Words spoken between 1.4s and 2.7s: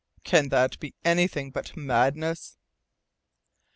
but madness?"